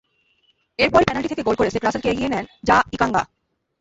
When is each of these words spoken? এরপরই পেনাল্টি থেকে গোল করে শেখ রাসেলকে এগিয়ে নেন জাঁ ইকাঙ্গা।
এরপরই 0.79 1.07
পেনাল্টি 1.07 1.29
থেকে 1.31 1.45
গোল 1.47 1.55
করে 1.57 1.69
শেখ 1.73 1.83
রাসেলকে 1.83 2.11
এগিয়ে 2.11 2.31
নেন 2.33 2.45
জাঁ 2.67 2.81
ইকাঙ্গা। 2.95 3.21